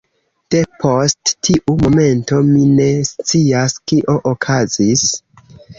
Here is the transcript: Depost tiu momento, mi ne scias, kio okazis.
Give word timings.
Depost 0.53 1.33
tiu 1.49 1.75
momento, 1.83 2.41
mi 2.49 2.67
ne 2.81 2.91
scias, 3.13 3.79
kio 3.93 4.21
okazis. 4.35 5.11